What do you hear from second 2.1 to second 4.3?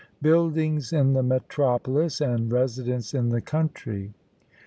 AND RESIDENCE IN THE COUNTRY.